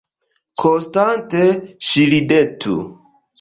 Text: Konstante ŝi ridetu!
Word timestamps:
Konstante 0.61 1.43
ŝi 1.91 2.07
ridetu! 2.15 2.81